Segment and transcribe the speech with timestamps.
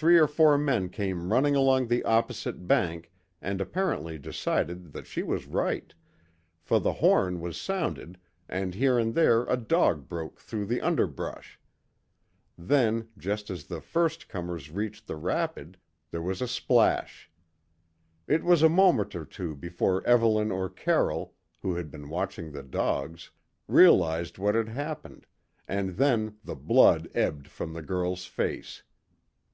[0.00, 3.10] Three or four men came running along the opposite bank
[3.42, 5.92] and apparently decided that she was right,
[6.60, 8.16] for the horn was sounded
[8.48, 11.58] and here and there a dog broke through the underbrush;
[12.56, 15.78] then, just as the first comers reached the rapid,
[16.12, 17.28] there was a splash.
[18.28, 22.62] It was a moment or two before Evelyn or Carroll, who had been watching the
[22.62, 23.32] dogs,
[23.66, 25.26] realised what had happened,
[25.66, 28.84] and then the blood ebbed from the girl's face.